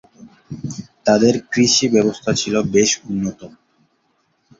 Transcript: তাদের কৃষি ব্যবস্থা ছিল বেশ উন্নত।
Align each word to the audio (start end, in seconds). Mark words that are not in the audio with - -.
তাদের 1.05 1.33
কৃষি 1.51 1.85
ব্যবস্থা 1.87 2.31
ছিল 2.33 2.55
বেশ 2.73 2.91
উন্নত। 3.05 3.39